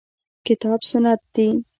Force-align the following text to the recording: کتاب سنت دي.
کتاب 0.47 0.79
سنت 0.91 1.21
دي. 1.33 1.47